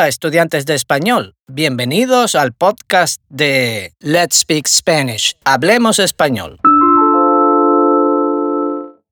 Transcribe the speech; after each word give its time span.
Hola 0.00 0.08
estudiantes 0.08 0.64
de 0.64 0.74
español, 0.76 1.34
bienvenidos 1.46 2.34
al 2.34 2.54
podcast 2.54 3.20
de 3.28 3.92
Let's 3.98 4.38
Speak 4.38 4.66
Spanish, 4.66 5.36
Hablemos 5.44 5.98
Español. 5.98 6.58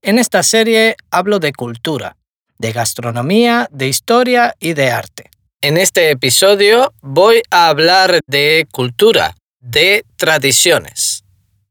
En 0.01 0.19
esta 0.19 0.43
serie 0.43 0.97
hablo 1.11 1.41
de 1.41 1.53
cultura, 1.53 2.17
de 2.57 2.73
gastronomía, 2.73 3.69
de 3.71 3.87
historia 3.87 4.55
y 4.61 4.73
de 4.73 4.91
arte. 4.91 5.29
En 5.61 5.77
este 5.77 6.11
episodio 6.11 6.95
voy 7.03 7.43
a 7.51 7.69
hablar 7.69 8.21
de 8.27 8.67
cultura, 8.73 9.37
de 9.61 10.07
tradiciones. 10.17 11.23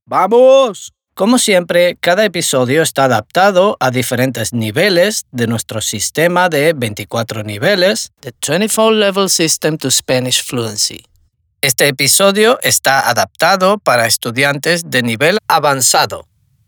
¡Vamos! 0.06 0.94
Como 1.18 1.40
siempre, 1.40 1.98
cada 2.00 2.26
episodio 2.26 2.84
está 2.84 3.06
adaptado 3.06 3.76
a 3.80 3.90
diferentes 3.90 4.54
niveles 4.54 5.26
de 5.32 5.48
nuestro 5.48 5.82
sistema 5.82 6.48
de 6.48 6.74
24 6.74 7.42
niveles, 7.42 8.12
The 8.20 8.36
24 8.40 8.92
Level 8.92 9.28
System 9.28 9.80
to 9.80 9.90
Spanish 9.90 10.44
Fluency. 10.44 11.08
Este 11.60 11.88
episodio 11.88 12.60
está 12.62 13.10
adaptado 13.10 13.80
para 13.80 14.06
estudiantes 14.06 14.92
de 14.92 15.02
nivel 15.02 15.40
avanzado, 15.48 16.28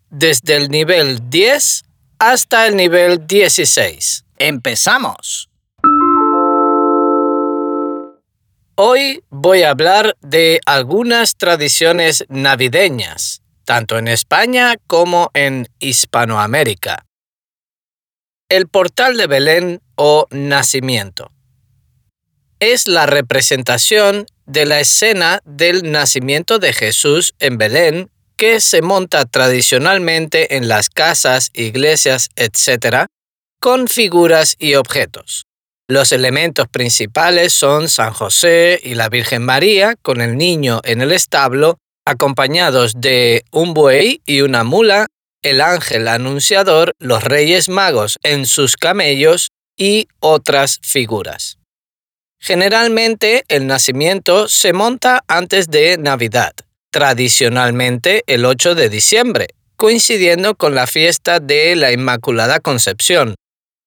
desde 0.09 0.55
el 0.55 0.69
nivel 0.69 1.29
10 1.29 1.83
hasta 2.17 2.65
el 2.65 2.75
nivel 2.75 3.27
16. 3.27 4.25
¡Empezamos! 4.39 5.47
Hoy 8.73 9.23
voy 9.29 9.61
a 9.61 9.69
hablar 9.69 10.17
de 10.21 10.59
algunas 10.65 11.35
tradiciones 11.35 12.25
navideñas 12.29 13.43
tanto 13.69 13.99
en 13.99 14.07
España 14.07 14.77
como 14.87 15.29
en 15.35 15.67
Hispanoamérica. 15.77 17.05
El 18.49 18.67
portal 18.67 19.15
de 19.15 19.27
Belén 19.27 19.79
o 19.93 20.25
nacimiento 20.31 21.31
es 22.59 22.87
la 22.87 23.05
representación 23.05 24.25
de 24.47 24.65
la 24.65 24.79
escena 24.79 25.41
del 25.45 25.91
nacimiento 25.91 26.57
de 26.57 26.73
Jesús 26.73 27.35
en 27.37 27.59
Belén 27.59 28.09
que 28.37 28.59
se 28.59 28.81
monta 28.81 29.25
tradicionalmente 29.25 30.57
en 30.57 30.67
las 30.67 30.89
casas, 30.89 31.51
iglesias, 31.53 32.29
etc., 32.37 33.05
con 33.61 33.87
figuras 33.87 34.55
y 34.57 34.73
objetos. 34.73 35.45
Los 35.87 36.11
elementos 36.11 36.67
principales 36.69 37.53
son 37.53 37.87
San 37.87 38.13
José 38.13 38.79
y 38.83 38.95
la 38.95 39.09
Virgen 39.09 39.45
María 39.45 39.93
con 40.01 40.21
el 40.21 40.37
niño 40.37 40.81
en 40.85 41.01
el 41.01 41.11
establo 41.11 41.77
acompañados 42.09 42.93
de 42.97 43.43
un 43.51 43.73
buey 43.73 44.21
y 44.25 44.41
una 44.41 44.63
mula, 44.63 45.07
el 45.43 45.61
ángel 45.61 46.07
anunciador, 46.07 46.93
los 46.99 47.23
reyes 47.23 47.69
magos 47.69 48.17
en 48.23 48.45
sus 48.45 48.75
camellos 48.75 49.49
y 49.77 50.07
otras 50.19 50.79
figuras. 50.81 51.57
Generalmente 52.41 53.43
el 53.47 53.67
nacimiento 53.67 54.47
se 54.47 54.73
monta 54.73 55.23
antes 55.27 55.67
de 55.67 55.97
Navidad, 55.97 56.53
tradicionalmente 56.91 58.23
el 58.27 58.45
8 58.45 58.75
de 58.75 58.89
diciembre, 58.89 59.47
coincidiendo 59.75 60.55
con 60.55 60.73
la 60.73 60.87
fiesta 60.87 61.39
de 61.39 61.75
la 61.75 61.91
Inmaculada 61.91 62.59
Concepción, 62.59 63.35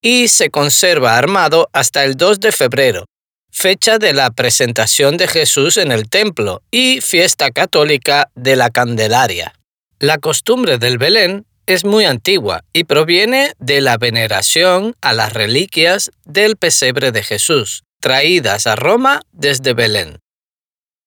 y 0.00 0.28
se 0.28 0.50
conserva 0.50 1.16
armado 1.18 1.68
hasta 1.72 2.04
el 2.04 2.16
2 2.16 2.40
de 2.40 2.52
febrero, 2.52 3.04
fecha 3.52 3.98
de 3.98 4.14
la 4.14 4.30
presentación 4.30 5.18
de 5.18 5.28
Jesús 5.28 5.76
en 5.76 5.92
el 5.92 6.08
templo 6.08 6.62
y 6.70 7.00
fiesta 7.02 7.50
católica 7.50 8.30
de 8.34 8.56
la 8.56 8.70
Candelaria. 8.70 9.52
La 10.00 10.18
costumbre 10.18 10.78
del 10.78 10.98
Belén 10.98 11.44
es 11.66 11.84
muy 11.84 12.06
antigua 12.06 12.64
y 12.72 12.84
proviene 12.84 13.52
de 13.58 13.82
la 13.82 13.98
veneración 13.98 14.96
a 15.02 15.12
las 15.12 15.34
reliquias 15.34 16.10
del 16.24 16.56
pesebre 16.56 17.12
de 17.12 17.22
Jesús, 17.22 17.84
traídas 18.00 18.66
a 18.66 18.74
Roma 18.74 19.20
desde 19.32 19.74
Belén. 19.74 20.18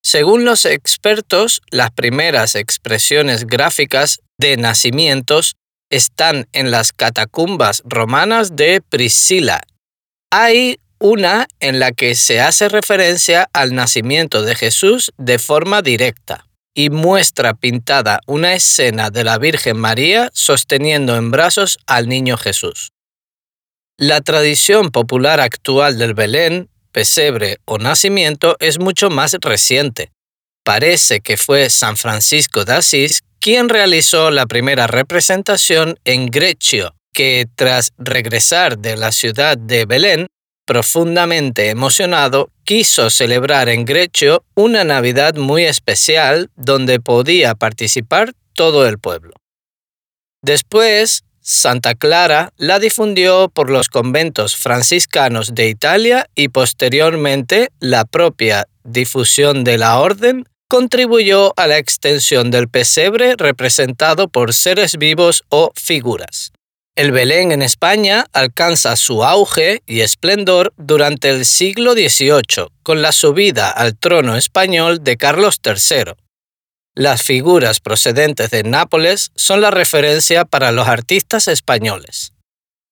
Según 0.03 0.45
los 0.45 0.65
expertos, 0.65 1.61
las 1.71 1.91
primeras 1.91 2.53
expresiones 2.53 3.47
gráficas 3.47 4.19
de 4.37 4.55
nacimientos 4.55 5.55
están 5.89 6.47
en 6.53 6.69
las 6.69 6.93
catacumbas 6.93 7.81
romanas 7.85 8.55
de 8.55 8.81
Priscila. 8.81 9.63
Hay 10.31 10.79
una 10.99 11.47
en 11.59 11.79
la 11.79 11.91
que 11.91 12.15
se 12.15 12.41
hace 12.41 12.69
referencia 12.69 13.49
al 13.53 13.73
nacimiento 13.73 14.41
de 14.41 14.55
Jesús 14.55 15.11
de 15.17 15.39
forma 15.39 15.81
directa 15.81 16.47
y 16.73 16.89
muestra 16.89 17.53
pintada 17.53 18.19
una 18.27 18.53
escena 18.53 19.09
de 19.09 19.23
la 19.23 19.37
Virgen 19.37 19.77
María 19.77 20.29
sosteniendo 20.33 21.15
en 21.15 21.31
brazos 21.31 21.77
al 21.87 22.07
niño 22.09 22.37
Jesús. 22.37 22.91
La 23.97 24.19
tradición 24.19 24.91
popular 24.91 25.39
actual 25.39 25.97
del 25.97 26.13
Belén, 26.13 26.69
pesebre 26.91 27.59
o 27.65 27.77
nacimiento 27.77 28.57
es 28.59 28.77
mucho 28.77 29.09
más 29.09 29.37
reciente. 29.39 30.11
Parece 30.65 31.21
que 31.21 31.37
fue 31.37 31.69
San 31.69 31.95
Francisco 31.95 32.65
de 32.65 32.73
Asís 32.73 33.21
quien 33.39 33.69
realizó 33.69 34.31
la 34.31 34.47
primera 34.47 34.87
representación 34.87 35.99
en 36.03 36.25
Grecio, 36.25 36.95
que 37.13 37.45
tras 37.55 37.91
regresar 37.97 38.79
de 38.79 38.97
la 38.97 39.11
ciudad 39.11 39.57
de 39.57 39.85
Belén 39.85 40.27
profundamente 40.65 41.69
emocionado, 41.69 42.49
quiso 42.63 43.09
celebrar 43.09 43.69
en 43.69 43.85
Grecio 43.85 44.43
una 44.55 44.83
Navidad 44.83 45.35
muy 45.35 45.63
especial 45.63 46.49
donde 46.55 46.99
podía 46.99 47.55
participar 47.55 48.33
todo 48.53 48.87
el 48.87 48.99
pueblo. 48.99 49.33
Después, 50.41 51.23
Santa 51.41 51.93
Clara 51.93 52.53
la 52.57 52.79
difundió 52.79 53.49
por 53.49 53.69
los 53.69 53.87
conventos 53.87 54.55
franciscanos 54.55 55.53
de 55.53 55.69
Italia 55.69 56.27
y 56.33 56.47
posteriormente 56.47 57.69
la 57.79 58.05
propia 58.05 58.67
difusión 58.83 59.63
de 59.63 59.77
la 59.77 59.99
orden 59.99 60.45
contribuyó 60.67 61.53
a 61.57 61.67
la 61.67 61.77
extensión 61.77 62.49
del 62.49 62.67
pesebre 62.67 63.35
representado 63.37 64.27
por 64.27 64.53
seres 64.53 64.97
vivos 64.97 65.43
o 65.49 65.71
figuras. 65.75 66.51
El 66.97 67.11
Belén 67.11 67.51
en 67.51 67.61
España 67.61 68.25
alcanza 68.31 68.95
su 68.95 69.25
auge 69.25 69.81
y 69.85 69.99
esplendor 69.99 70.73
durante 70.77 71.29
el 71.29 71.43
siglo 71.43 71.91
XVIII, 71.91 72.69
con 72.83 73.01
la 73.01 73.11
subida 73.11 73.69
al 73.69 73.97
trono 73.97 74.37
español 74.37 75.03
de 75.03 75.17
Carlos 75.17 75.59
III. 75.61 76.13
Las 76.95 77.21
figuras 77.21 77.81
procedentes 77.81 78.49
de 78.51 78.63
Nápoles 78.63 79.31
son 79.35 79.59
la 79.59 79.71
referencia 79.71 80.45
para 80.45 80.71
los 80.71 80.87
artistas 80.87 81.49
españoles. 81.49 82.31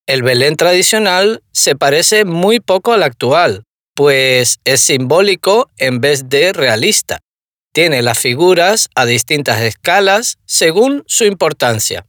El 0.06 0.22
Belén 0.22 0.58
tradicional 0.58 1.42
se 1.54 1.78
parece 1.78 2.26
muy 2.26 2.60
poco 2.60 2.92
al 2.92 3.04
actual, 3.04 3.64
pues 3.96 4.60
es 4.66 4.82
simbólico 4.82 5.70
en 5.78 6.02
vez 6.02 6.28
de 6.28 6.52
realista. 6.52 7.20
Tiene 7.74 8.02
las 8.02 8.20
figuras 8.20 8.90
a 8.96 9.06
distintas 9.06 9.62
escalas 9.62 10.40
según 10.46 11.06
su 11.08 11.24
importancia. 11.24 12.06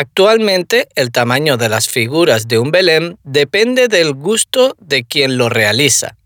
Actualmente, 0.00 0.86
el 0.94 1.10
tamaño 1.10 1.56
de 1.56 1.68
las 1.68 1.88
figuras 1.88 2.46
de 2.46 2.60
un 2.60 2.70
Belén 2.70 3.18
depende 3.24 3.88
del 3.88 4.14
gusto 4.14 4.76
de 4.78 5.02
quien 5.02 5.36
lo 5.36 5.48
realiza, 5.48 6.16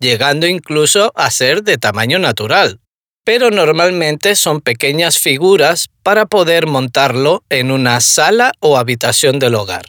llegando 0.00 0.46
incluso 0.46 1.12
a 1.14 1.30
ser 1.30 1.62
de 1.62 1.78
tamaño 1.78 2.18
natural, 2.18 2.80
pero 3.24 3.50
normalmente 3.50 4.34
son 4.34 4.60
pequeñas 4.60 5.18
figuras 5.18 5.88
para 6.02 6.26
poder 6.26 6.66
montarlo 6.66 7.42
en 7.48 7.70
una 7.70 8.02
sala 8.02 8.52
o 8.60 8.76
habitación 8.76 9.38
del 9.38 9.54
hogar. 9.54 9.86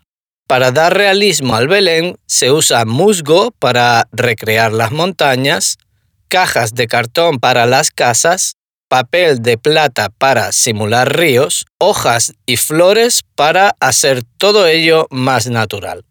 Para 0.47 0.71
dar 0.71 0.95
realismo 0.95 1.57
al 1.57 1.67
Belén 1.67 2.15
se 2.25 2.49
usa 2.49 2.85
musgo 2.85 3.51
para 3.59 4.07
recrear 4.13 4.71
las 4.71 4.93
montañas, 4.93 5.79
cajas 6.29 6.75
de 6.75 6.87
cartón 6.87 7.39
para 7.39 7.65
las 7.65 7.91
casas, 7.91 8.55
papel 8.93 9.41
de 9.41 9.57
plata 9.57 10.09
para 10.09 10.51
simular 10.51 11.17
ríos, 11.17 11.65
hojas 11.79 12.33
y 12.45 12.57
flores 12.57 13.23
para 13.33 13.75
hacer 13.79 14.21
todo 14.37 14.67
ello 14.67 15.07
más 15.09 15.49
natural. 15.49 16.05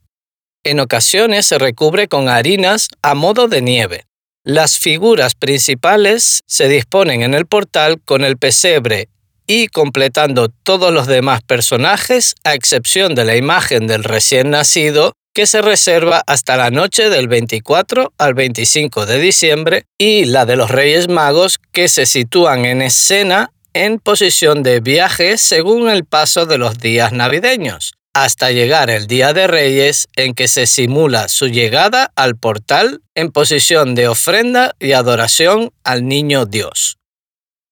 En 0.64 0.80
ocasiones 0.80 1.46
se 1.46 1.58
recubre 1.58 2.08
con 2.08 2.28
harinas 2.28 2.88
a 3.00 3.14
modo 3.14 3.46
de 3.46 3.62
nieve. 3.62 4.06
Las 4.44 4.78
figuras 4.78 5.36
principales 5.36 6.42
se 6.48 6.66
disponen 6.66 7.22
en 7.22 7.34
el 7.34 7.46
portal 7.46 8.00
con 8.04 8.24
el 8.24 8.36
pesebre 8.36 9.08
y 9.46 9.68
completando 9.68 10.48
todos 10.48 10.92
los 10.92 11.06
demás 11.06 11.40
personajes 11.40 12.34
a 12.42 12.54
excepción 12.54 13.14
de 13.14 13.24
la 13.24 13.36
imagen 13.36 13.86
del 13.86 14.02
recién 14.02 14.50
nacido 14.50 15.12
que 15.34 15.46
se 15.46 15.62
reserva 15.62 16.22
hasta 16.26 16.56
la 16.56 16.70
noche 16.70 17.08
del 17.10 17.28
24 17.28 18.12
al 18.18 18.34
25 18.34 19.06
de 19.06 19.18
diciembre, 19.18 19.84
y 19.98 20.26
la 20.26 20.44
de 20.44 20.56
los 20.56 20.70
Reyes 20.70 21.08
Magos, 21.08 21.58
que 21.72 21.88
se 21.88 22.06
sitúan 22.06 22.64
en 22.64 22.82
escena 22.82 23.52
en 23.74 23.98
posición 23.98 24.62
de 24.62 24.80
viaje 24.80 25.38
según 25.38 25.88
el 25.88 26.04
paso 26.04 26.44
de 26.46 26.58
los 26.58 26.78
días 26.78 27.12
navideños, 27.12 27.94
hasta 28.14 28.50
llegar 28.50 28.90
el 28.90 29.06
Día 29.06 29.32
de 29.32 29.46
Reyes 29.46 30.08
en 30.16 30.34
que 30.34 30.48
se 30.48 30.66
simula 30.66 31.28
su 31.28 31.48
llegada 31.48 32.12
al 32.14 32.36
portal 32.36 33.00
en 33.14 33.30
posición 33.30 33.94
de 33.94 34.08
ofrenda 34.08 34.74
y 34.78 34.92
adoración 34.92 35.70
al 35.84 36.06
Niño 36.06 36.44
Dios. 36.44 36.98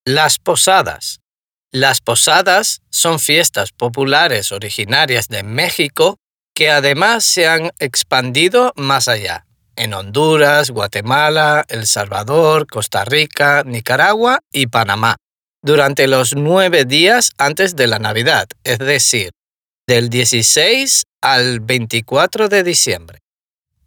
Las 0.07 0.39
posadas. 0.39 1.21
Las 1.73 2.01
posadas 2.01 2.81
son 2.91 3.21
fiestas 3.21 3.71
populares 3.73 4.51
originarias 4.51 5.29
de 5.29 5.43
México 5.43 6.17
que 6.61 6.69
además 6.69 7.25
se 7.25 7.49
han 7.49 7.71
expandido 7.79 8.75
más 8.77 9.09
allá. 9.09 9.47
en 9.77 9.95
Honduras, 9.95 10.71
Guatemala, 10.71 11.65
El 11.69 11.87
Salvador, 11.87 12.67
Costa 12.67 13.03
Rica, 13.07 13.63
Nicaragua 13.65 14.41
y 14.53 14.67
Panamá, 14.67 15.17
durante 15.63 16.07
los 16.07 16.37
nueve 16.37 16.85
días 16.85 17.31
antes 17.39 17.77
de 17.77 17.87
la 17.87 17.99
Navidad, 17.99 18.47
es 18.63 18.79
decir, 18.79 19.31
del 19.87 20.11
16 20.11 21.05
al 21.23 21.61
24 21.61 22.51
de 22.51 22.63
diciembre. 22.63 23.21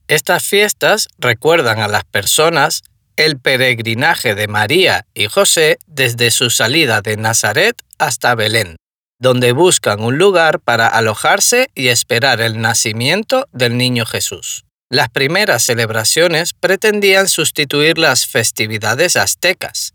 Estas 0.07 0.43
fiestas 0.43 1.09
recuerdan 1.19 1.79
a 1.79 1.87
las 1.87 2.05
personas 2.05 2.81
el 3.17 3.37
peregrinaje 3.39 4.33
de 4.33 4.47
María 4.47 5.05
y 5.13 5.27
José 5.27 5.77
desde 5.85 6.31
su 6.31 6.49
salida 6.49 7.03
de 7.03 7.17
Nazaret 7.17 7.75
hasta 7.99 8.33
Belén, 8.33 8.77
donde 9.23 9.53
buscan 9.53 10.01
un 10.01 10.17
lugar 10.17 10.59
para 10.59 10.85
alojarse 10.85 11.69
y 11.73 11.87
esperar 11.87 12.41
el 12.41 12.59
nacimiento 12.59 13.47
del 13.53 13.77
niño 13.77 14.05
Jesús. 14.05 14.65
Las 14.91 15.07
primeras 15.09 15.63
celebraciones 15.63 16.51
pretendían 16.53 17.29
sustituir 17.29 17.97
las 17.97 18.27
festividades 18.27 19.15
aztecas. 19.15 19.93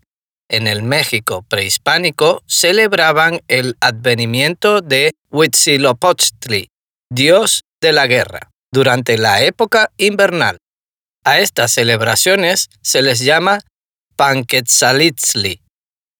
En 0.49 0.65
el 0.65 0.81
México 0.81 1.45
prehispánico 1.47 2.41
celebraban 2.47 3.41
el 3.47 3.77
advenimiento 3.81 4.81
de 4.81 5.13
Huitzilopochtli, 5.29 6.69
dios 7.11 7.65
de 7.81 7.93
la 7.93 8.07
guerra, 8.07 8.49
durante 8.73 9.19
la 9.19 9.43
época 9.43 9.91
invernal. 9.97 10.57
A 11.23 11.37
estas 11.37 11.71
celebraciones 11.71 12.69
se 12.81 13.03
les 13.03 13.19
llama 13.19 13.59
Panquetzalitzli 14.15 15.61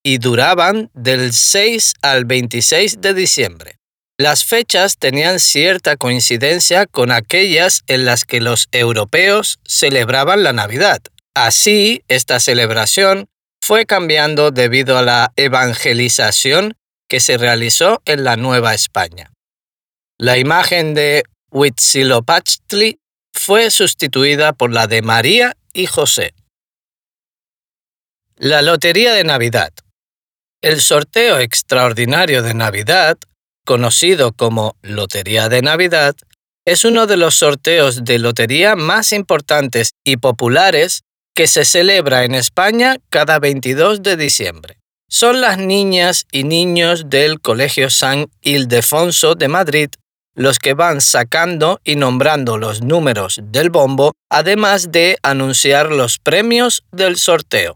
y 0.03 0.17
duraban 0.17 0.89
del 0.93 1.33
6 1.33 1.93
al 2.01 2.25
26 2.25 3.01
de 3.01 3.13
diciembre. 3.13 3.75
Las 4.17 4.43
fechas 4.43 4.97
tenían 4.97 5.39
cierta 5.39 5.95
coincidencia 5.95 6.85
con 6.85 7.11
aquellas 7.11 7.83
en 7.87 8.05
las 8.05 8.25
que 8.25 8.41
los 8.41 8.67
europeos 8.71 9.59
celebraban 9.65 10.43
la 10.43 10.51
Navidad. 10.51 10.99
Así, 11.33 12.03
esta 12.09 12.39
celebración 12.39 13.29
fue 13.61 13.85
cambiando 13.85 14.51
debido 14.51 14.97
a 14.97 15.03
la 15.03 15.31
evangelización 15.35 16.75
que 17.07 17.19
se 17.19 17.37
realizó 17.37 18.01
en 18.05 18.23
la 18.23 18.35
Nueva 18.35 18.73
España. 18.73 19.31
La 20.17 20.37
imagen 20.37 20.93
de 20.93 21.23
Huitzilopochtli 21.51 22.99
fue 23.33 23.71
sustituida 23.71 24.51
por 24.51 24.71
la 24.73 24.87
de 24.87 25.01
María 25.01 25.55
y 25.73 25.85
José. 25.85 26.33
La 28.35 28.61
Lotería 28.61 29.13
de 29.13 29.23
Navidad. 29.23 29.71
El 30.61 30.81
sorteo 30.81 31.39
extraordinario 31.39 32.43
de 32.43 32.53
Navidad, 32.53 33.17
conocido 33.65 34.33
como 34.33 34.75
Lotería 34.81 35.47
de 35.47 35.61
Navidad, 35.61 36.15
es 36.65 36.83
uno 36.83 37.07
de 37.07 37.15
los 37.15 37.35
sorteos 37.35 38.03
de 38.03 38.19
lotería 38.19 38.75
más 38.75 39.13
importantes 39.13 39.91
y 40.03 40.17
populares 40.17 41.03
que 41.33 41.47
se 41.47 41.63
celebra 41.63 42.25
en 42.25 42.35
España 42.35 42.97
cada 43.09 43.39
22 43.39 44.03
de 44.03 44.17
diciembre. 44.17 44.77
Son 45.07 45.39
las 45.39 45.57
niñas 45.57 46.25
y 46.29 46.43
niños 46.43 47.09
del 47.09 47.39
Colegio 47.39 47.89
San 47.89 48.27
Ildefonso 48.41 49.35
de 49.35 49.47
Madrid 49.47 49.89
los 50.35 50.59
que 50.59 50.73
van 50.73 51.01
sacando 51.01 51.81
y 51.83 51.95
nombrando 51.95 52.57
los 52.57 52.81
números 52.81 53.39
del 53.43 53.69
bombo, 53.69 54.13
además 54.29 54.91
de 54.91 55.17
anunciar 55.21 55.91
los 55.91 56.17
premios 56.17 56.83
del 56.91 57.17
sorteo. 57.17 57.75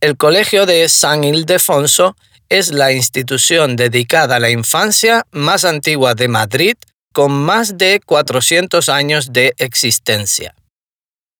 El 0.00 0.16
Colegio 0.16 0.64
de 0.64 0.88
San 0.88 1.24
Ildefonso 1.24 2.16
es 2.48 2.70
la 2.70 2.92
institución 2.92 3.74
dedicada 3.74 4.36
a 4.36 4.40
la 4.40 4.50
infancia 4.50 5.26
más 5.32 5.64
antigua 5.64 6.14
de 6.14 6.28
Madrid, 6.28 6.76
con 7.12 7.32
más 7.32 7.78
de 7.78 8.00
400 8.04 8.88
años 8.88 9.32
de 9.32 9.54
existencia. 9.58 10.54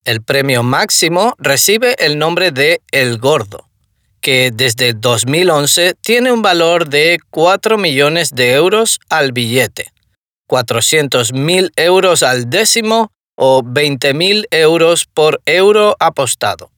El 0.03 0.21
premio 0.21 0.61
máximo 0.63 1.35
recibe 1.37 1.95
el 1.99 2.17
nombre 2.17 2.51
de 2.51 2.81
El 2.91 3.17
Gordo, 3.17 3.69
que 4.19 4.51
desde 4.53 4.93
2011 4.93 5.95
tiene 6.01 6.31
un 6.31 6.41
valor 6.41 6.89
de 6.89 7.19
4 7.29 7.77
millones 7.77 8.31
de 8.35 8.53
euros 8.53 8.99
al 9.09 9.31
billete 9.31 9.93
400.000 10.49 11.71
euros 11.75 12.23
al 12.23 12.49
décimo 12.49 13.11
o 13.35 13.61
20.000 13.61 14.47
euros 14.51 15.05
por 15.05 15.41
euro 15.45 15.95
apostado. 15.99 16.71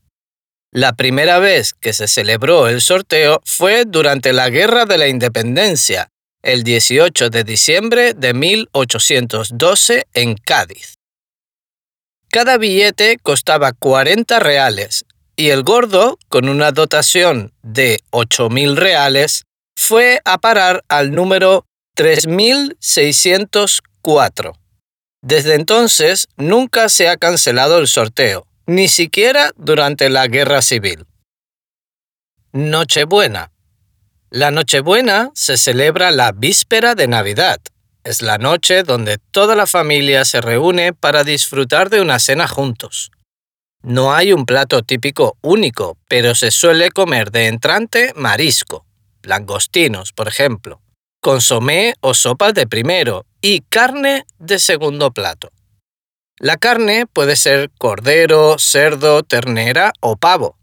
La 0.74 0.94
primera 0.94 1.40
vez 1.40 1.74
que 1.74 1.92
se 1.92 2.08
celebró 2.08 2.70
el 2.70 2.80
sorteo 2.80 3.42
fue 3.44 3.84
durante 3.86 4.32
la 4.32 4.50
Guerra 4.50 4.86
de 4.86 4.98
la 4.98 5.10
Independencia, 5.10 6.08
el 6.44 6.64
18 6.64 7.30
de 7.30 7.44
diciembre 7.44 8.14
de 8.14 8.34
1812 8.34 10.08
en 10.14 10.36
Cádiz. 10.36 10.94
Cada 12.30 12.58
billete 12.58 13.18
costaba 13.22 13.74
40 13.74 14.40
reales 14.40 15.04
y 15.36 15.50
el 15.50 15.64
gordo, 15.64 16.18
con 16.30 16.48
una 16.48 16.72
dotación 16.72 17.52
de 17.64 18.00
8.000 18.12 18.76
reales, 18.76 19.44
fue 19.76 20.22
a 20.24 20.38
parar 20.38 20.86
al 20.88 21.12
número 21.12 21.66
3604. 21.96 24.54
Desde 25.22 25.56
entonces 25.56 26.30
nunca 26.38 26.88
se 26.88 27.10
ha 27.10 27.18
cancelado 27.18 27.80
el 27.80 27.88
sorteo, 27.88 28.48
ni 28.72 28.88
siquiera 28.88 29.52
durante 29.58 30.10
la 30.10 30.28
Guerra 30.28 30.62
Civil. 30.62 31.06
Nochebuena. 32.54 33.52
La 34.30 34.50
Nochebuena 34.50 35.30
se 35.34 35.58
celebra 35.58 36.10
la 36.12 36.32
víspera 36.32 36.96
de 36.96 37.08
Navidad. 37.08 37.60
Es 38.06 38.22
la 38.22 38.38
noche 38.38 38.84
donde 38.84 39.18
toda 39.32 39.58
la 39.58 39.68
familia 39.68 40.24
se 40.24 40.40
reúne 40.40 40.94
para 40.94 41.26
disfrutar 41.26 41.90
de 41.90 42.00
una 42.00 42.18
cena 42.20 42.48
juntos. 42.48 43.12
No 43.84 44.14
hay 44.14 44.32
un 44.32 44.46
plato 44.46 44.84
típico 44.84 45.38
único, 45.42 45.98
pero 46.08 46.34
se 46.34 46.50
suele 46.50 46.92
comer 46.92 47.32
de 47.32 47.48
entrante 47.48 48.14
marisco, 48.16 48.86
langostinos, 49.24 50.14
por 50.14 50.30
ejemplo, 50.30 50.82
consomé 51.20 51.96
o 52.00 52.14
sopas 52.14 52.54
de 52.54 52.68
primero 52.68 53.26
y 53.42 53.62
carne 53.62 54.24
de 54.40 54.60
segundo 54.60 55.12
plato. 55.12 55.52
La 56.44 56.58
carne 56.58 57.06
puede 57.06 57.36
ser 57.36 57.70
cordero, 57.78 58.58
cerdo, 58.58 59.22
ternera 59.22 59.94
o 60.00 60.16
pavo. 60.16 60.58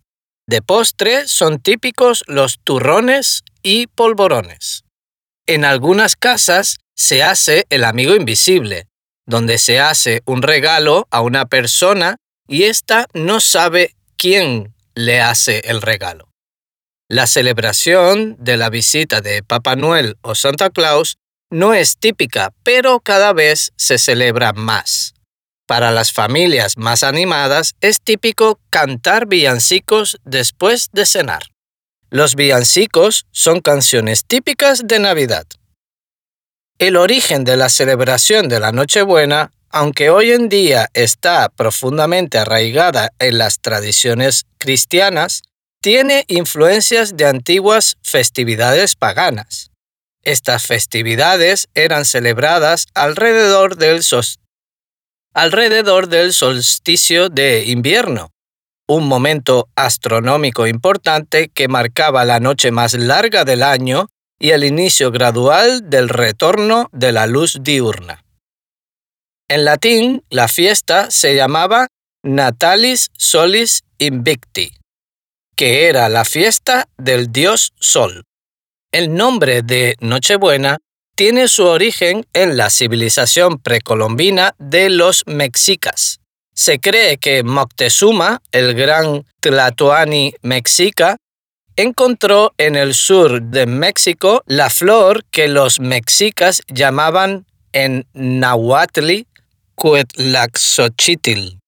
De 0.49 0.61
postre 0.61 1.29
son 1.29 1.61
típicos 1.61 2.25
los 2.27 2.59
turrones 2.65 3.45
y 3.63 3.87
polvorones. 3.87 4.83
En 5.47 5.65
algunas 5.65 6.17
casas 6.17 6.79
se 6.97 7.23
hace 7.23 7.65
el 7.71 7.85
amigo 7.85 8.17
invisible, 8.17 8.89
donde 9.25 9.59
se 9.59 9.79
hace 9.79 10.23
un 10.25 10.43
regalo 10.43 11.07
a 11.13 11.21
una 11.21 11.47
persona 11.47 12.17
y 12.49 12.65
ésta 12.65 13.07
no 13.15 13.39
sabe 13.39 13.95
quién 14.17 14.75
le 14.97 15.21
hace 15.21 15.61
el 15.67 15.81
regalo. 15.81 16.29
La 17.09 17.29
celebración 17.29 18.35
de 18.41 18.57
la 18.57 18.69
visita 18.69 19.21
de 19.21 19.45
Papá 19.45 19.77
Noel 19.77 20.17
o 20.23 20.35
Santa 20.35 20.71
Claus 20.71 21.19
no 21.51 21.73
es 21.73 21.99
típica, 21.99 22.53
pero 22.65 22.99
cada 22.99 23.33
vez 23.33 23.73
se 23.77 23.97
celebra 23.99 24.53
más. 24.53 25.08
Para 25.69 25.91
las 25.91 26.13
familias 26.13 26.79
más 26.79 27.03
animadas 27.03 27.75
es 27.83 28.01
típico 28.01 28.59
cantar 28.71 29.27
villancicos 29.27 30.17
después 30.25 30.89
de 30.95 31.05
cenar. 31.05 31.43
Los 32.09 32.37
villancicos 32.37 33.27
son 33.33 33.61
canciones 33.61 34.25
típicas 34.25 34.87
de 34.87 34.99
Navidad. 34.99 35.45
El 36.79 36.97
origen 36.97 37.45
de 37.45 37.59
la 37.59 37.69
celebración 37.69 38.49
de 38.49 38.61
la 38.61 38.73
Nochebuena, 38.73 39.51
aunque 39.69 40.09
hoy 40.09 40.31
en 40.31 40.49
día 40.49 40.89
está 40.95 41.51
profundamente 41.51 42.39
arraigada 42.39 43.11
en 43.19 43.37
las 43.37 43.61
tradiciones 43.61 44.47
cristianas, 44.57 45.43
tiene 45.83 46.25
influencias 46.29 47.15
de 47.19 47.27
antiguas 47.27 47.99
festividades 48.03 48.97
paganas. 48.97 49.71
Estas 50.23 50.67
festividades 50.67 51.69
eran 51.75 52.07
celebradas 52.07 52.87
alrededor 52.95 53.77
del, 53.77 54.03
alrededor 55.39 56.09
del 56.09 56.33
solsticio 56.33 57.29
de 57.29 57.67
invierno, 57.67 58.33
un 58.89 59.07
momento 59.07 59.69
astronómico 59.77 60.67
importante 60.67 61.49
que 61.49 61.69
marcaba 61.69 62.25
la 62.25 62.41
noche 62.41 62.73
más 62.73 62.95
larga 62.95 63.45
del 63.45 63.63
año 63.63 64.09
y 64.41 64.51
el 64.51 64.65
inicio 64.65 65.13
gradual 65.13 65.89
del 65.89 66.09
retorno 66.09 66.89
de 66.91 67.13
la 67.13 67.29
luz 67.29 67.59
diurna. 67.61 68.25
En 69.49 69.65
latín, 69.65 70.25
la 70.29 70.49
fiesta 70.49 71.09
se 71.13 71.37
llamaba 71.37 71.87
Natalis 72.25 73.11
Solis 73.17 73.85
Invicti, 73.99 74.73
que 75.55 75.87
era 75.87 76.09
la 76.09 76.25
fiesta 76.25 76.89
del 76.99 77.31
dios 77.31 77.75
Sol. 77.79 78.25
El 78.91 79.15
nombre 79.15 79.63
de 79.63 79.95
Nochebuena 80.01 80.79
tiene 81.19 81.49
su 81.49 81.65
origen 81.65 82.25
en 82.33 82.57
la 82.57 82.71
civilización 82.71 83.59
precolombina 83.59 84.55
de 84.61 84.89
los 84.89 85.25
mexicas. 85.27 86.21
Se 86.55 86.79
cree 86.79 87.19
que 87.19 87.43
Moctezuma, 87.43 88.41
el 88.53 88.75
gran 88.75 89.25
Tlatoani 89.41 90.35
mexica, 90.43 91.17
encontró 91.75 92.55
en 92.57 92.77
el 92.77 92.95
sur 92.95 93.43
de 93.43 93.67
México 93.67 94.45
la 94.47 94.71
flor 94.71 95.25
que 95.33 95.49
los 95.49 95.81
mexicas 95.81 96.63
llamaban 96.69 97.47
en 97.73 98.07
Nahuatl 98.13 99.27
Cuetlaxochitl 99.75 101.59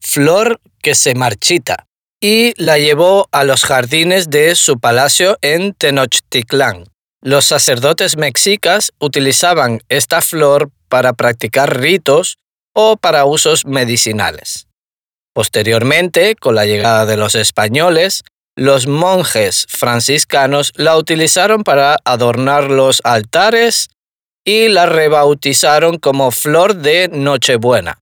flor 0.00 0.60
que 0.82 0.94
se 0.94 1.14
marchita, 1.14 1.86
y 2.20 2.52
la 2.62 2.76
llevó 2.76 3.26
a 3.32 3.44
los 3.44 3.64
jardines 3.64 4.28
de 4.28 4.54
su 4.54 4.78
palacio 4.78 5.38
en 5.40 5.72
Tenochtitlán. 5.72 6.84
Los 7.20 7.46
sacerdotes 7.46 8.16
mexicas 8.16 8.92
utilizaban 9.00 9.80
esta 9.88 10.22
flor 10.22 10.70
para 10.88 11.14
practicar 11.14 11.80
ritos 11.80 12.38
o 12.74 12.96
para 12.96 13.24
usos 13.24 13.66
medicinales. 13.66 14.68
Posteriormente, 15.34 16.36
con 16.36 16.54
la 16.54 16.64
llegada 16.64 17.06
de 17.06 17.16
los 17.16 17.34
españoles, 17.34 18.22
los 18.56 18.86
monjes 18.86 19.66
franciscanos 19.68 20.72
la 20.74 20.96
utilizaron 20.96 21.64
para 21.64 21.96
adornar 22.04 22.70
los 22.70 23.00
altares 23.04 23.88
y 24.44 24.68
la 24.68 24.86
rebautizaron 24.86 25.98
como 25.98 26.30
flor 26.30 26.76
de 26.76 27.08
Nochebuena, 27.08 27.98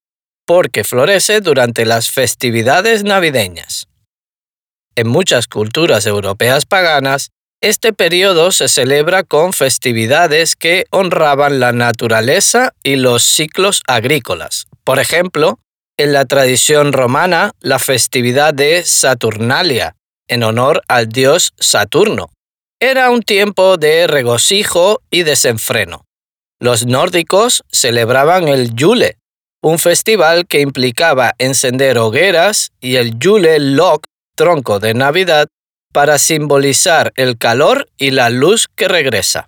porque 0.47 0.85
florece 0.85 1.41
durante 1.41 1.85
las 1.85 2.11
festividades 2.11 3.03
navideñas. 3.03 3.89
En 4.95 5.09
muchas 5.09 5.49
culturas 5.49 6.07
europeas 6.07 6.65
paganas, 6.65 7.31
este 7.61 7.93
periodo 7.93 8.53
se 8.53 8.69
celebra 8.69 9.25
con 9.25 9.53
festividades 9.53 10.57
que 10.57 10.87
honraban 10.91 11.59
la 11.59 11.73
naturaleza 11.73 12.75
y 12.83 12.97
los 12.97 13.23
ciclos 13.25 13.83
agrícolas. 13.87 14.67
Por 14.85 14.99
ejemplo, 14.99 15.59
en 15.97 16.13
la 16.13 16.27
tradición 16.27 16.93
romana, 16.93 17.53
la 17.61 17.79
festividad 17.79 18.53
de 18.53 18.85
Saturnalia, 18.85 19.97
en 20.29 20.43
honor 20.43 20.83
al 20.89 21.09
dios 21.09 21.55
Saturno. 21.59 22.31
Era 22.79 23.11
un 23.11 23.23
tiempo 23.23 23.79
de 23.79 24.07
regocijo 24.07 25.01
y 25.11 25.23
desenfreno. 25.23 26.05
Los 26.61 26.87
nórdicos 26.87 27.65
celebraban 27.73 28.49
el 28.49 28.75
Yule, 28.75 29.17
un 29.63 29.79
festival 29.79 30.47
que 30.47 30.61
implicaba 30.61 31.35
encender 31.39 31.97
hogueras 31.99 32.73
y 32.81 32.97
el 32.97 33.19
Yule 33.19 33.59
Log, 33.59 34.03
tronco 34.37 34.79
de 34.79 34.93
Navidad, 34.93 35.49
para 35.97 36.19
simbolizar 36.19 37.15
el 37.17 37.39
calor 37.39 37.89
y 37.97 38.11
la 38.11 38.29
luz 38.29 38.69
que 38.77 38.87
regresa. 38.87 39.47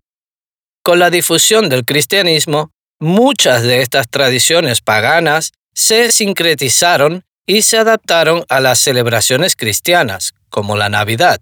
Con 0.82 0.98
la 0.98 1.10
difusión 1.10 1.68
del 1.68 1.84
cristianismo, 1.84 2.70
muchas 2.98 3.64
de 3.64 3.82
estas 3.82 4.08
tradiciones 4.08 4.80
paganas 4.80 5.52
se 5.74 6.10
sincretizaron 6.10 7.26
y 7.46 7.60
se 7.60 7.76
adaptaron 7.76 8.46
a 8.48 8.60
las 8.60 8.78
celebraciones 8.78 9.56
cristianas, 9.56 10.32
como 10.48 10.74
la 10.74 10.88
Navidad. 10.88 11.38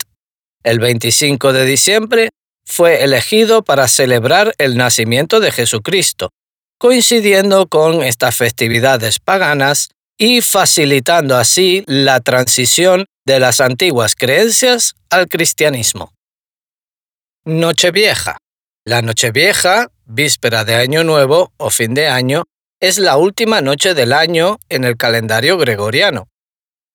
El 0.64 0.80
25 0.80 1.52
de 1.52 1.66
diciembre 1.66 2.30
fue 2.64 3.04
elegido 3.04 3.62
para 3.62 3.86
celebrar 3.86 4.56
el 4.58 4.76
nacimiento 4.76 5.38
de 5.38 5.52
Jesucristo, 5.52 6.30
coincidiendo 6.80 7.68
con 7.68 8.02
estas 8.02 8.34
festividades 8.34 9.20
paganas 9.20 9.90
y 10.18 10.40
facilitando 10.40 11.36
así 11.36 11.84
la 11.86 12.20
transición 12.20 13.06
de 13.26 13.40
las 13.40 13.60
antiguas 13.60 14.14
creencias 14.14 14.94
al 15.10 15.28
cristianismo. 15.28 16.12
Nochevieja. 17.44 18.38
La 18.84 19.02
Nochevieja, 19.02 19.88
víspera 20.04 20.64
de 20.64 20.76
Año 20.76 21.04
Nuevo 21.04 21.52
o 21.56 21.70
fin 21.70 21.94
de 21.94 22.08
año, 22.08 22.44
es 22.80 22.98
la 22.98 23.16
última 23.16 23.60
noche 23.60 23.94
del 23.94 24.12
año 24.12 24.58
en 24.68 24.84
el 24.84 24.96
calendario 24.96 25.58
gregoriano. 25.58 26.28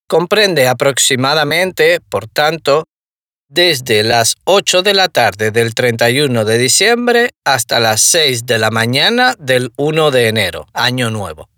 Comprende 0.07 0.67
aproximadamente, 0.67 1.99
por 1.99 2.27
tanto, 2.27 2.85
desde 3.49 4.03
las 4.03 4.35
8 4.45 4.83
de 4.83 4.93
la 4.93 5.09
tarde 5.09 5.51
del 5.51 5.73
31 5.73 6.45
de 6.45 6.57
diciembre 6.57 7.31
hasta 7.43 7.79
las 7.79 8.01
6 8.01 8.45
de 8.45 8.57
la 8.57 8.71
mañana 8.71 9.35
del 9.37 9.73
1 9.75 10.11
de 10.11 10.27
enero, 10.27 10.67
año 10.73 11.11
nuevo. 11.11 11.49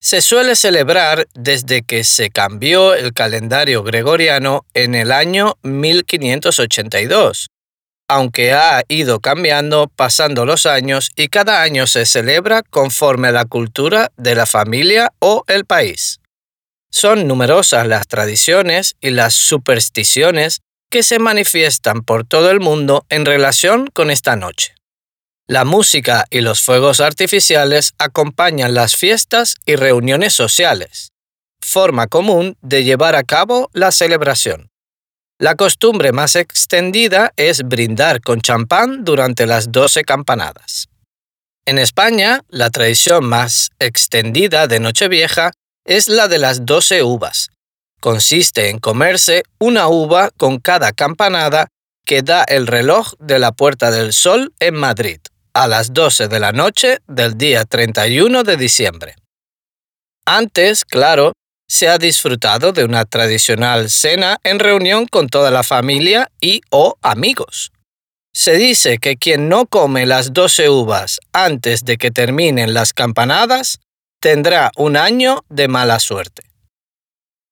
Se 0.00 0.20
suele 0.20 0.54
celebrar 0.54 1.26
desde 1.34 1.82
que 1.82 2.04
se 2.04 2.30
cambió 2.30 2.94
el 2.94 3.12
calendario 3.12 3.82
gregoriano 3.82 4.64
en 4.72 4.94
el 4.94 5.10
año 5.10 5.56
1582, 5.62 7.48
aunque 8.08 8.52
ha 8.52 8.84
ido 8.86 9.18
cambiando 9.18 9.90
pasando 9.94 10.46
los 10.46 10.66
años 10.66 11.10
y 11.16 11.28
cada 11.28 11.62
año 11.62 11.88
se 11.88 12.06
celebra 12.06 12.62
conforme 12.62 13.28
a 13.28 13.32
la 13.32 13.44
cultura 13.44 14.12
de 14.16 14.36
la 14.36 14.46
familia 14.46 15.12
o 15.18 15.42
el 15.48 15.64
país. 15.64 16.20
Son 16.92 17.26
numerosas 17.26 17.86
las 17.86 18.06
tradiciones 18.06 18.94
y 19.00 19.10
las 19.10 19.34
supersticiones 19.34 20.60
que 20.90 21.02
se 21.02 21.18
manifiestan 21.18 22.02
por 22.02 22.24
todo 22.24 22.50
el 22.52 22.60
mundo 22.60 23.04
en 23.08 23.26
relación 23.26 23.88
con 23.88 24.10
esta 24.10 24.36
noche. 24.36 24.77
La 25.50 25.64
música 25.64 26.26
y 26.28 26.42
los 26.42 26.60
fuegos 26.60 27.00
artificiales 27.00 27.94
acompañan 27.96 28.74
las 28.74 28.96
fiestas 28.96 29.54
y 29.64 29.76
reuniones 29.76 30.34
sociales, 30.34 31.12
forma 31.64 32.06
común 32.06 32.58
de 32.60 32.84
llevar 32.84 33.16
a 33.16 33.22
cabo 33.22 33.70
la 33.72 33.90
celebración. 33.90 34.68
La 35.38 35.54
costumbre 35.54 36.12
más 36.12 36.36
extendida 36.36 37.32
es 37.36 37.62
brindar 37.62 38.20
con 38.20 38.42
champán 38.42 39.06
durante 39.06 39.46
las 39.46 39.72
12 39.72 40.04
campanadas. 40.04 40.88
En 41.64 41.78
España, 41.78 42.42
la 42.50 42.68
tradición 42.68 43.24
más 43.24 43.70
extendida 43.78 44.66
de 44.66 44.80
Nochevieja 44.80 45.52
es 45.86 46.08
la 46.08 46.28
de 46.28 46.36
las 46.36 46.66
12 46.66 47.02
uvas. 47.02 47.48
Consiste 48.00 48.68
en 48.68 48.80
comerse 48.80 49.44
una 49.58 49.88
uva 49.88 50.28
con 50.36 50.58
cada 50.58 50.92
campanada 50.92 51.68
que 52.04 52.20
da 52.20 52.44
el 52.44 52.66
reloj 52.66 53.14
de 53.18 53.38
la 53.38 53.52
Puerta 53.52 53.90
del 53.90 54.12
Sol 54.12 54.52
en 54.60 54.74
Madrid, 54.74 55.20
a 55.52 55.66
las 55.66 55.92
12 55.92 56.28
de 56.28 56.40
la 56.40 56.52
noche 56.52 56.98
del 57.06 57.36
día 57.36 57.64
31 57.64 58.44
de 58.44 58.56
diciembre. 58.56 59.16
Antes, 60.24 60.84
claro, 60.84 61.32
se 61.68 61.88
ha 61.88 61.98
disfrutado 61.98 62.72
de 62.72 62.84
una 62.84 63.04
tradicional 63.04 63.90
cena 63.90 64.38
en 64.42 64.58
reunión 64.58 65.06
con 65.06 65.28
toda 65.28 65.50
la 65.50 65.62
familia 65.62 66.30
y 66.40 66.60
o 66.70 66.96
amigos. 67.02 67.72
Se 68.34 68.56
dice 68.56 68.98
que 68.98 69.16
quien 69.16 69.48
no 69.48 69.66
come 69.66 70.06
las 70.06 70.32
12 70.32 70.70
uvas 70.70 71.18
antes 71.32 71.84
de 71.84 71.96
que 71.96 72.10
terminen 72.10 72.72
las 72.72 72.92
campanadas 72.92 73.80
tendrá 74.20 74.70
un 74.76 74.96
año 74.96 75.44
de 75.48 75.68
mala 75.68 75.98
suerte. 75.98 76.42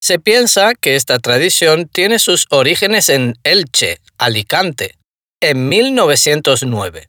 Se 0.01 0.19
piensa 0.19 0.75
que 0.75 0.97
esta 0.97 1.19
tradición 1.19 1.89
tiene 1.89 2.19
sus 2.19 2.47
orígenes 2.51 3.09
en 3.09 3.35
Elche, 3.43 3.99
Alicante, 4.19 4.95
en 5.41 5.69
1909 5.69 7.09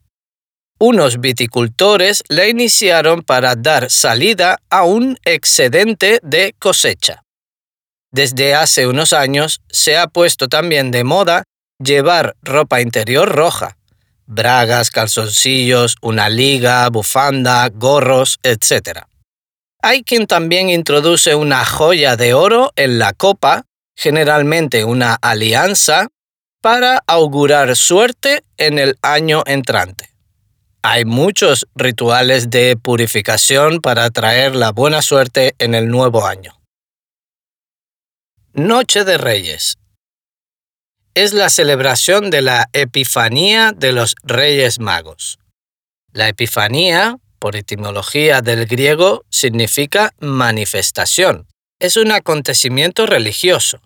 unos 0.78 1.20
viticultores 1.20 2.22
la 2.28 2.46
iniciaron 2.46 3.22
para 3.22 3.56
dar 3.56 3.90
salida 3.90 4.58
a 4.70 4.84
un 4.84 5.18
excedente 5.24 6.20
de 6.22 6.54
cosecha. 6.58 7.24
Desde 8.10 8.54
hace 8.54 8.86
unos 8.86 9.12
años 9.12 9.60
se 9.68 9.98
ha 9.98 10.06
puesto 10.06 10.48
también 10.48 10.90
de 10.90 11.04
moda 11.04 11.44
llevar 11.78 12.36
ropa 12.42 12.80
interior 12.80 13.28
roja, 13.28 13.76
bragas, 14.26 14.90
calzoncillos, 14.90 15.96
una 16.00 16.28
liga, 16.28 16.88
bufanda, 16.90 17.68
gorros, 17.68 18.38
etc. 18.42 19.00
Hay 19.82 20.02
quien 20.02 20.26
también 20.26 20.70
introduce 20.70 21.34
una 21.34 21.64
joya 21.64 22.16
de 22.16 22.34
oro 22.34 22.72
en 22.76 22.98
la 22.98 23.12
copa, 23.12 23.64
generalmente 23.96 24.84
una 24.84 25.14
alianza, 25.20 26.08
para 26.60 27.02
augurar 27.06 27.76
suerte 27.76 28.42
en 28.56 28.78
el 28.78 28.98
año 29.02 29.42
entrante. 29.46 30.17
Hay 30.90 31.04
muchos 31.04 31.66
rituales 31.74 32.48
de 32.48 32.74
purificación 32.78 33.82
para 33.82 34.08
traer 34.08 34.56
la 34.56 34.72
buena 34.72 35.02
suerte 35.02 35.54
en 35.58 35.74
el 35.74 35.88
nuevo 35.88 36.26
año. 36.26 36.58
Noche 38.54 39.04
de 39.04 39.18
Reyes. 39.18 39.76
Es 41.12 41.34
la 41.34 41.50
celebración 41.50 42.30
de 42.30 42.40
la 42.40 42.70
Epifanía 42.72 43.72
de 43.76 43.92
los 43.92 44.14
Reyes 44.22 44.80
Magos. 44.80 45.38
La 46.14 46.26
Epifanía, 46.28 47.18
por 47.38 47.54
etimología 47.54 48.40
del 48.40 48.64
griego, 48.64 49.26
significa 49.28 50.14
manifestación. 50.20 51.48
Es 51.78 51.98
un 51.98 52.12
acontecimiento 52.12 53.04
religioso 53.04 53.82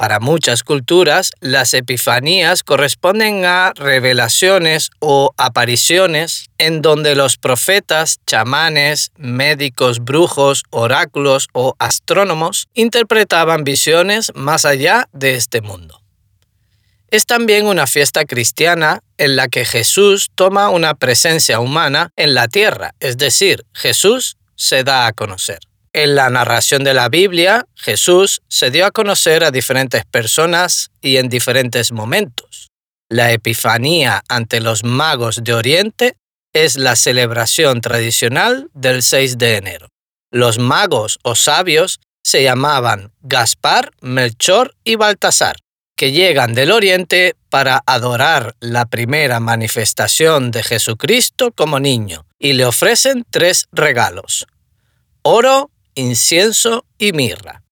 para 0.00 0.18
muchas 0.18 0.62
culturas, 0.62 1.32
las 1.40 1.74
epifanías 1.74 2.62
corresponden 2.62 3.44
a 3.44 3.74
revelaciones 3.76 4.88
o 4.98 5.34
apariciones 5.36 6.46
en 6.56 6.80
donde 6.80 7.14
los 7.14 7.36
profetas, 7.36 8.16
chamanes, 8.26 9.10
médicos, 9.18 10.02
brujos, 10.02 10.62
oráculos 10.70 11.48
o 11.52 11.74
astrónomos 11.78 12.66
interpretaban 12.72 13.62
visiones 13.62 14.32
más 14.34 14.64
allá 14.64 15.06
de 15.12 15.34
este 15.34 15.60
mundo. 15.60 16.00
Es 17.10 17.26
también 17.26 17.66
una 17.66 17.86
fiesta 17.86 18.24
cristiana 18.24 19.02
en 19.18 19.36
la 19.36 19.48
que 19.48 19.66
Jesús 19.66 20.30
toma 20.34 20.70
una 20.70 20.94
presencia 20.94 21.60
humana 21.60 22.10
en 22.16 22.32
la 22.32 22.48
tierra, 22.48 22.94
es 23.00 23.18
decir, 23.18 23.66
Jesús 23.74 24.38
se 24.56 24.82
da 24.82 25.06
a 25.06 25.12
conocer. 25.12 25.58
En 25.92 26.14
la 26.14 26.30
narración 26.30 26.84
de 26.84 26.94
la 26.94 27.08
Biblia, 27.08 27.66
Jesús 27.74 28.42
se 28.46 28.70
dio 28.70 28.86
a 28.86 28.92
conocer 28.92 29.42
a 29.42 29.50
diferentes 29.50 30.04
personas 30.04 30.92
y 31.00 31.16
en 31.16 31.28
diferentes 31.28 31.90
momentos. 31.90 32.68
La 33.08 33.32
Epifanía 33.32 34.22
ante 34.28 34.60
los 34.60 34.84
magos 34.84 35.40
de 35.42 35.52
Oriente 35.52 36.16
es 36.52 36.76
la 36.76 36.94
celebración 36.94 37.80
tradicional 37.80 38.70
del 38.72 39.02
6 39.02 39.36
de 39.38 39.56
enero. 39.56 39.88
Los 40.30 40.60
magos 40.60 41.18
o 41.24 41.34
sabios 41.34 41.98
se 42.22 42.44
llamaban 42.44 43.12
Gaspar, 43.22 43.90
Melchor 44.00 44.76
y 44.84 44.94
Baltasar, 44.94 45.56
que 45.96 46.12
llegan 46.12 46.54
del 46.54 46.70
Oriente 46.70 47.34
para 47.48 47.82
adorar 47.84 48.54
la 48.60 48.86
primera 48.86 49.40
manifestación 49.40 50.52
de 50.52 50.62
Jesucristo 50.62 51.50
como 51.50 51.80
niño 51.80 52.26
y 52.38 52.52
le 52.52 52.64
ofrecen 52.64 53.24
tres 53.28 53.66
regalos, 53.72 54.46
oro, 55.22 55.70
incienso 55.94 56.84
y 56.98 57.12
mirra. 57.12 57.62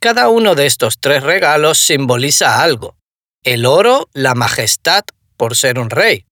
Cada 0.00 0.28
uno 0.28 0.54
de 0.54 0.66
estos 0.66 0.98
tres 0.98 1.22
regalos 1.22 1.78
simboliza 1.78 2.62
algo. 2.62 2.96
El 3.44 3.66
oro, 3.66 4.08
la 4.12 4.34
majestad 4.34 5.04
por 5.36 5.56
ser 5.56 5.78
un 5.78 5.90
rey. 5.90 6.26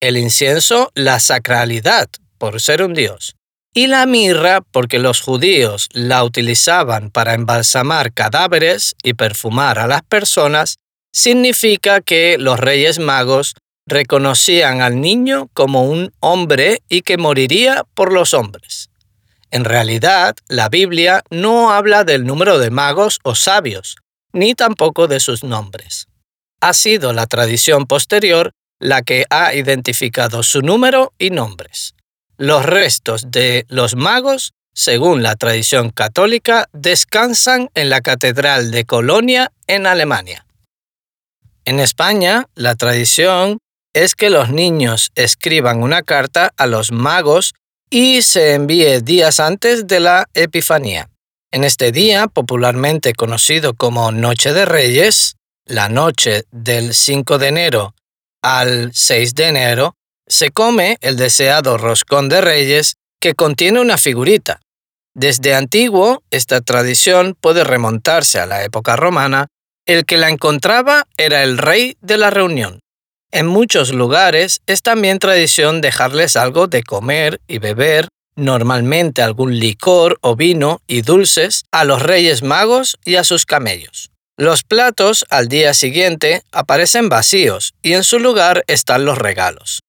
El 0.00 0.16
incienso, 0.16 0.90
la 0.94 1.18
sacralidad 1.20 2.08
por 2.38 2.60
ser 2.60 2.82
un 2.82 2.94
dios. 2.94 3.36
Y 3.74 3.86
la 3.86 4.06
mirra, 4.06 4.60
porque 4.60 4.98
los 4.98 5.20
judíos 5.20 5.88
la 5.92 6.24
utilizaban 6.24 7.10
para 7.10 7.34
embalsamar 7.34 8.12
cadáveres 8.12 8.94
y 9.02 9.14
perfumar 9.14 9.78
a 9.78 9.86
las 9.86 10.02
personas, 10.02 10.76
significa 11.12 12.00
que 12.00 12.36
los 12.38 12.58
reyes 12.58 12.98
magos 12.98 13.54
reconocían 13.86 14.82
al 14.82 15.00
niño 15.00 15.48
como 15.52 15.84
un 15.84 16.12
hombre 16.20 16.82
y 16.88 17.02
que 17.02 17.16
moriría 17.16 17.84
por 17.94 18.12
los 18.12 18.34
hombres. 18.34 18.87
En 19.50 19.64
realidad, 19.64 20.36
la 20.48 20.68
Biblia 20.68 21.22
no 21.30 21.72
habla 21.72 22.04
del 22.04 22.24
número 22.24 22.58
de 22.58 22.70
magos 22.70 23.18
o 23.22 23.34
sabios, 23.34 23.96
ni 24.32 24.54
tampoco 24.54 25.06
de 25.08 25.20
sus 25.20 25.42
nombres. 25.42 26.06
Ha 26.60 26.74
sido 26.74 27.12
la 27.12 27.26
tradición 27.26 27.86
posterior 27.86 28.52
la 28.80 29.02
que 29.02 29.24
ha 29.30 29.54
identificado 29.54 30.42
su 30.42 30.60
número 30.62 31.12
y 31.18 31.30
nombres. 31.30 31.94
Los 32.36 32.64
restos 32.64 33.30
de 33.30 33.64
los 33.68 33.96
magos, 33.96 34.52
según 34.74 35.22
la 35.22 35.34
tradición 35.34 35.90
católica, 35.90 36.68
descansan 36.72 37.70
en 37.74 37.90
la 37.90 38.00
Catedral 38.00 38.70
de 38.70 38.84
Colonia 38.84 39.50
en 39.66 39.86
Alemania. 39.86 40.46
En 41.64 41.80
España, 41.80 42.46
la 42.54 42.76
tradición 42.76 43.58
es 43.92 44.14
que 44.14 44.30
los 44.30 44.50
niños 44.50 45.10
escriban 45.16 45.82
una 45.82 46.02
carta 46.02 46.52
a 46.56 46.66
los 46.66 46.92
magos 46.92 47.54
y 47.90 48.22
se 48.22 48.54
envíe 48.54 49.00
días 49.00 49.40
antes 49.40 49.86
de 49.86 50.00
la 50.00 50.28
Epifanía. 50.34 51.08
En 51.50 51.64
este 51.64 51.92
día, 51.92 52.26
popularmente 52.26 53.14
conocido 53.14 53.74
como 53.74 54.12
Noche 54.12 54.52
de 54.52 54.66
Reyes, 54.66 55.36
la 55.64 55.88
noche 55.88 56.44
del 56.50 56.94
5 56.94 57.38
de 57.38 57.48
enero 57.48 57.94
al 58.42 58.90
6 58.92 59.34
de 59.34 59.48
enero, 59.48 59.94
se 60.26 60.50
come 60.50 60.98
el 61.00 61.16
deseado 61.16 61.78
roscón 61.78 62.28
de 62.28 62.40
reyes 62.40 62.96
que 63.20 63.34
contiene 63.34 63.80
una 63.80 63.96
figurita. 63.96 64.60
Desde 65.14 65.54
antiguo, 65.54 66.22
esta 66.30 66.60
tradición 66.60 67.36
puede 67.40 67.64
remontarse 67.64 68.38
a 68.38 68.46
la 68.46 68.62
época 68.62 68.94
romana. 68.96 69.48
El 69.86 70.04
que 70.04 70.18
la 70.18 70.28
encontraba 70.28 71.06
era 71.16 71.42
el 71.42 71.58
rey 71.58 71.96
de 72.00 72.18
la 72.18 72.30
reunión. 72.30 72.80
En 73.30 73.46
muchos 73.46 73.92
lugares 73.92 74.62
es 74.66 74.82
también 74.82 75.18
tradición 75.18 75.82
dejarles 75.82 76.34
algo 76.34 76.66
de 76.66 76.82
comer 76.82 77.40
y 77.46 77.58
beber, 77.58 78.08
normalmente 78.36 79.20
algún 79.20 79.58
licor 79.58 80.18
o 80.22 80.34
vino 80.34 80.80
y 80.86 81.02
dulces, 81.02 81.64
a 81.70 81.84
los 81.84 82.02
reyes 82.02 82.42
magos 82.42 82.96
y 83.04 83.16
a 83.16 83.24
sus 83.24 83.44
camellos. 83.44 84.10
Los 84.38 84.62
platos 84.62 85.26
al 85.28 85.48
día 85.48 85.74
siguiente 85.74 86.42
aparecen 86.52 87.10
vacíos 87.10 87.74
y 87.82 87.92
en 87.94 88.04
su 88.04 88.18
lugar 88.18 88.64
están 88.66 89.04
los 89.04 89.18
regalos. 89.18 89.80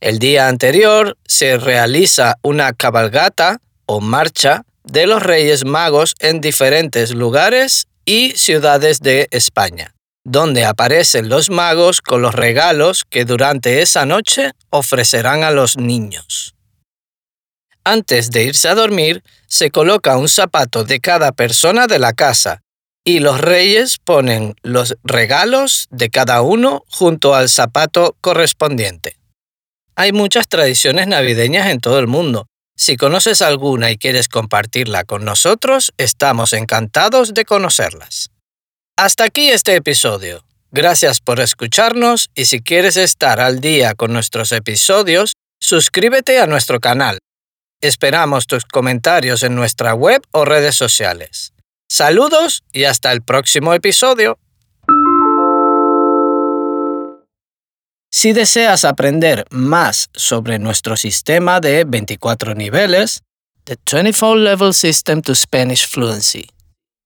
El 0.00 0.18
día 0.18 0.48
anterior 0.48 1.18
se 1.26 1.58
realiza 1.58 2.36
una 2.42 2.72
cabalgata 2.72 3.58
o 3.84 4.00
marcha 4.00 4.62
de 4.84 5.06
los 5.06 5.22
Reyes 5.22 5.66
Magos 5.66 6.14
en 6.20 6.40
diferentes 6.40 7.10
lugares 7.10 7.88
y 8.06 8.30
ciudades 8.36 9.00
de 9.00 9.28
España 9.30 9.94
donde 10.28 10.66
aparecen 10.66 11.30
los 11.30 11.48
magos 11.48 12.02
con 12.02 12.20
los 12.20 12.34
regalos 12.34 13.04
que 13.08 13.24
durante 13.24 13.80
esa 13.80 14.04
noche 14.04 14.52
ofrecerán 14.68 15.42
a 15.42 15.50
los 15.50 15.78
niños. 15.78 16.54
Antes 17.82 18.30
de 18.30 18.44
irse 18.44 18.68
a 18.68 18.74
dormir, 18.74 19.22
se 19.46 19.70
coloca 19.70 20.18
un 20.18 20.28
zapato 20.28 20.84
de 20.84 21.00
cada 21.00 21.32
persona 21.32 21.86
de 21.86 21.98
la 21.98 22.12
casa 22.12 22.60
y 23.04 23.20
los 23.20 23.40
reyes 23.40 23.96
ponen 24.04 24.54
los 24.62 24.96
regalos 25.02 25.88
de 25.90 26.10
cada 26.10 26.42
uno 26.42 26.84
junto 26.88 27.34
al 27.34 27.48
zapato 27.48 28.14
correspondiente. 28.20 29.16
Hay 29.96 30.12
muchas 30.12 30.46
tradiciones 30.46 31.06
navideñas 31.06 31.68
en 31.68 31.80
todo 31.80 31.98
el 31.98 32.06
mundo. 32.06 32.46
Si 32.76 32.98
conoces 32.98 33.40
alguna 33.40 33.90
y 33.90 33.96
quieres 33.96 34.28
compartirla 34.28 35.04
con 35.04 35.24
nosotros, 35.24 35.94
estamos 35.96 36.52
encantados 36.52 37.32
de 37.32 37.46
conocerlas. 37.46 38.30
Hasta 38.98 39.22
aquí 39.22 39.48
este 39.50 39.76
episodio. 39.76 40.44
Gracias 40.72 41.20
por 41.20 41.38
escucharnos 41.38 42.30
y 42.34 42.46
si 42.46 42.60
quieres 42.60 42.96
estar 42.96 43.38
al 43.38 43.60
día 43.60 43.94
con 43.94 44.12
nuestros 44.12 44.50
episodios, 44.50 45.34
suscríbete 45.60 46.40
a 46.40 46.48
nuestro 46.48 46.80
canal. 46.80 47.20
Esperamos 47.80 48.48
tus 48.48 48.64
comentarios 48.64 49.44
en 49.44 49.54
nuestra 49.54 49.94
web 49.94 50.20
o 50.32 50.44
redes 50.44 50.74
sociales. 50.74 51.52
Saludos 51.88 52.64
y 52.72 52.84
hasta 52.86 53.12
el 53.12 53.22
próximo 53.22 53.72
episodio. 53.72 54.36
Si 58.10 58.32
deseas 58.32 58.84
aprender 58.84 59.44
más 59.50 60.10
sobre 60.12 60.58
nuestro 60.58 60.96
sistema 60.96 61.60
de 61.60 61.84
24 61.84 62.56
niveles, 62.56 63.22
The 63.62 63.76
24 63.76 64.34
Level 64.34 64.74
System 64.74 65.22
to 65.22 65.36
Spanish 65.36 65.86
Fluency, 65.86 66.48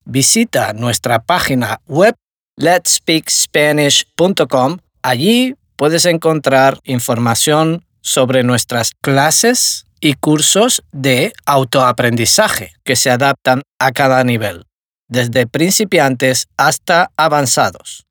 visita 0.05 0.73
nuestra 0.73 1.23
página 1.23 1.81
web 1.87 2.17
letspeakspanish.com. 2.57 4.79
Allí 5.03 5.55
puedes 5.77 6.05
encontrar 6.05 6.81
información 6.85 7.85
sobre 8.01 8.43
nuestras 8.43 8.91
clases 9.01 9.87
y 10.01 10.15
cursos 10.15 10.83
de 10.93 11.33
autoaprendizaje 11.47 12.73
que 12.85 12.97
se 12.97 13.11
adaptan 13.11 13.63
a 13.79 13.93
cada 13.93 14.25
nivel, 14.25 14.65
desde 15.09 15.47
principiantes 15.47 16.49
hasta 16.57 17.13
avanzados. 17.17 18.05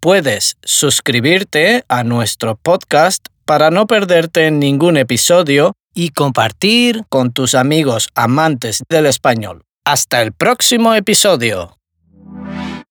Puedes 0.00 0.56
suscribirte 0.62 1.84
a 1.88 2.04
nuestro 2.04 2.56
podcast 2.56 3.26
para 3.44 3.70
no 3.70 3.86
perderte 3.86 4.50
ningún 4.50 4.96
episodio 4.96 5.74
y 5.94 6.08
compartir 6.10 7.04
con 7.10 7.32
tus 7.32 7.54
amigos 7.54 8.08
amantes 8.14 8.82
del 8.88 9.04
español. 9.06 9.64
Hasta 9.84 10.20
el 10.20 10.32
próximo 10.32 10.94
episodio. 10.94 11.78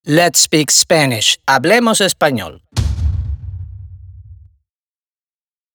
Let's 0.04 0.40
Speak 0.40 0.70
Spanish. 0.70 1.38
Hablemos 1.46 2.00
español. 2.00 2.62